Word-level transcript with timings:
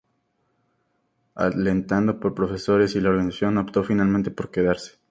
Alentado 1.35 2.19
por 2.19 2.33
profesores 2.33 2.95
y 2.95 3.01
la 3.01 3.09
organización, 3.09 3.59
optó 3.59 3.83
finalmente 3.83 4.31
por 4.31 4.49
quedarse. 4.49 4.95